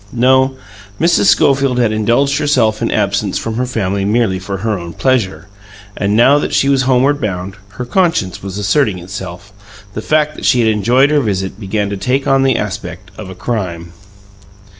No; 0.13 0.55
Mrs. 0.99 1.25
Schofield 1.25 1.77
had 1.77 1.91
indulged 1.91 2.39
herself 2.39 2.81
in 2.81 2.89
absence 2.89 3.37
from 3.37 3.57
her 3.57 3.67
family 3.67 4.03
merely 4.03 4.39
for 4.39 4.57
her 4.65 4.75
own 4.79 4.93
pleasure, 4.93 5.45
and, 5.95 6.15
now 6.15 6.39
that 6.39 6.55
she 6.55 6.69
was 6.69 6.81
homeward 6.89 7.21
bound, 7.21 7.53
her 7.73 7.85
conscience 7.85 8.41
was 8.41 8.57
asserting 8.57 8.97
itself; 8.97 9.53
the 9.93 10.01
fact 10.01 10.33
that 10.35 10.45
she 10.45 10.59
had 10.61 10.69
enjoyed 10.69 11.11
her 11.11 11.19
visit 11.21 11.59
began 11.59 11.91
to 11.91 11.97
take 11.97 12.25
on 12.25 12.41
the 12.41 12.55
aspect 12.57 13.11
of 13.15 13.29
a 13.29 13.35
crime. 13.35 13.93